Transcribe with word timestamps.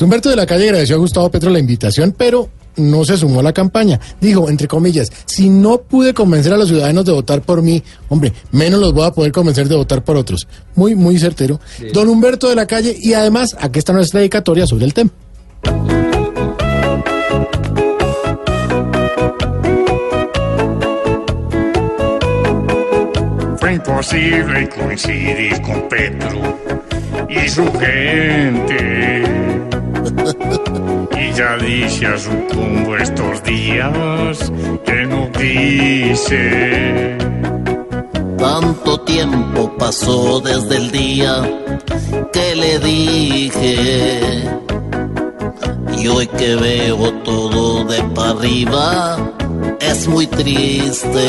Exacto. 0.00 0.04
Humberto 0.04 0.30
de 0.30 0.36
la 0.36 0.46
Calle 0.46 0.64
agradeció 0.64 0.96
a 0.96 0.98
Gustavo 0.98 1.30
Petro 1.30 1.50
la 1.50 1.58
invitación, 1.58 2.14
pero 2.16 2.48
no 2.76 3.04
se 3.04 3.16
sumó 3.16 3.40
a 3.40 3.42
la 3.42 3.52
campaña. 3.52 4.00
Dijo, 4.20 4.48
entre 4.48 4.66
comillas, 4.68 5.10
si 5.26 5.50
no 5.50 5.82
pude 5.82 6.14
convencer 6.14 6.52
a 6.52 6.56
los 6.56 6.68
ciudadanos 6.68 7.04
de 7.04 7.12
votar 7.12 7.42
por 7.42 7.62
mí, 7.62 7.82
hombre, 8.08 8.32
menos 8.52 8.80
los 8.80 8.92
voy 8.92 9.06
a 9.06 9.12
poder 9.12 9.32
convencer 9.32 9.68
de 9.68 9.76
votar 9.76 10.02
por 10.02 10.16
otros. 10.16 10.48
Muy, 10.74 10.94
muy 10.94 11.18
certero. 11.18 11.60
Don 11.92 12.08
Humberto 12.08 12.48
de 12.48 12.54
la 12.54 12.66
Calle, 12.66 12.96
y 12.98 13.12
además, 13.12 13.56
aquí 13.60 13.78
está 13.78 13.92
nuestra 13.92 14.20
dedicatoria 14.20 14.66
sobre 14.66 14.86
el 14.86 14.94
tema. 14.94 15.10
Fue 23.58 23.74
imposible 23.74 24.68
coincidir 24.68 25.60
con 25.60 25.88
Petro 25.88 26.58
y 27.28 27.48
su 27.48 27.70
gente. 27.72 29.39
Ya 31.40 31.56
dice 31.56 32.06
a 32.06 32.18
su 32.18 32.32
estos 33.00 33.42
días 33.44 34.52
que 34.84 35.06
no 35.06 35.32
quise. 35.32 37.16
Tanto 38.36 39.00
tiempo 39.00 39.74
pasó 39.78 40.40
desde 40.40 40.76
el 40.76 40.90
día 40.90 41.42
que 42.30 42.54
le 42.54 42.78
dije. 42.80 44.20
Y 45.98 46.08
hoy 46.08 46.26
que 46.26 46.56
veo 46.56 47.10
todo 47.24 47.84
de 47.84 48.02
para 48.14 48.32
arriba, 48.32 49.16
es 49.80 50.08
muy 50.08 50.26
triste. 50.26 51.26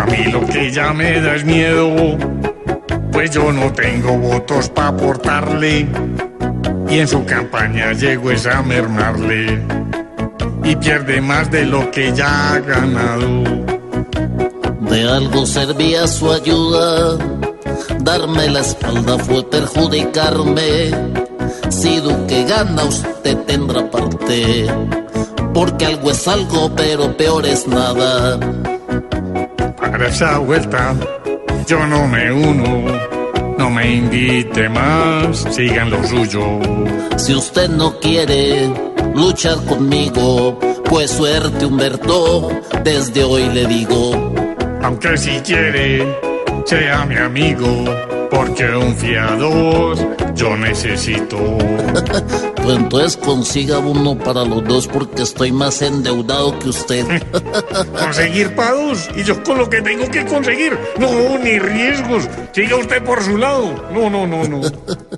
A 0.00 0.06
mí 0.06 0.32
lo 0.32 0.46
que 0.46 0.70
ya 0.70 0.94
me 0.94 1.20
da 1.20 1.34
es 1.34 1.44
miedo, 1.44 2.16
pues 3.22 3.34
yo 3.36 3.52
no 3.52 3.72
tengo 3.72 4.18
votos 4.18 4.68
para 4.70 4.88
aportarle. 4.88 5.86
Y 6.90 6.98
en 6.98 7.06
su 7.06 7.24
campaña 7.24 7.92
llego 7.92 8.32
es 8.32 8.46
a 8.46 8.62
mermarle. 8.62 9.62
Y 10.64 10.74
pierde 10.74 11.20
más 11.20 11.48
de 11.48 11.64
lo 11.64 11.88
que 11.92 12.12
ya 12.12 12.54
ha 12.54 12.58
ganado. 12.58 13.44
De 14.90 15.08
algo 15.08 15.46
servía 15.46 16.08
su 16.08 16.32
ayuda, 16.32 17.16
darme 18.00 18.50
la 18.50 18.58
espalda 18.58 19.16
fue 19.18 19.48
perjudicarme. 19.48 20.90
Si 21.68 22.00
Duque 22.00 22.44
gana, 22.44 22.82
usted 22.82 23.36
tendrá 23.46 23.88
parte, 23.88 24.66
porque 25.54 25.86
algo 25.86 26.10
es 26.10 26.26
algo, 26.26 26.74
pero 26.74 27.16
peor 27.16 27.46
es 27.46 27.68
nada. 27.68 28.40
Para 29.76 30.08
esa 30.08 30.38
vuelta 30.38 30.96
yo 31.66 31.86
no 31.86 32.06
me 32.08 32.32
uno, 32.32 33.11
no 33.62 33.70
me 33.70 33.94
invite 33.94 34.68
más, 34.70 35.46
sigan 35.52 35.88
lo 35.88 36.02
suyo. 36.02 36.58
Si 37.16 37.32
usted 37.32 37.68
no 37.68 37.96
quiere 38.00 38.68
luchar 39.14 39.56
conmigo, 39.66 40.58
pues 40.90 41.12
suerte 41.12 41.66
Humberto, 41.66 42.50
desde 42.82 43.22
hoy 43.22 43.44
le 43.50 43.64
digo. 43.66 44.34
Aunque 44.82 45.16
si 45.16 45.38
quiere, 45.42 46.04
sea 46.64 47.06
mi 47.06 47.14
amigo, 47.14 47.84
porque 48.32 48.64
un 48.74 48.96
fiador 48.96 49.96
yo 50.34 50.56
necesito. 50.72 51.36
Pues 52.62 52.76
entonces 52.76 53.16
consiga 53.16 53.80
uno 53.80 54.16
para 54.16 54.44
los 54.44 54.62
dos 54.62 54.86
porque 54.86 55.22
estoy 55.22 55.50
más 55.50 55.82
endeudado 55.82 56.56
que 56.60 56.68
usted. 56.68 57.04
Conseguir 57.98 58.54
pagos 58.54 59.10
y 59.16 59.24
yo 59.24 59.42
con 59.42 59.58
lo 59.58 59.68
que 59.68 59.82
tengo 59.82 60.08
que 60.08 60.24
conseguir. 60.24 60.78
No, 60.96 61.38
ni 61.38 61.58
riesgos. 61.58 62.28
Siga 62.52 62.76
usted 62.76 63.02
por 63.02 63.20
su 63.20 63.36
lado. 63.36 63.90
No, 63.92 64.08
no, 64.08 64.28
no, 64.28 64.44
no. 64.44 64.60